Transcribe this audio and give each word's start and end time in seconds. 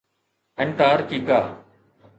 Antarctica 0.61 1.39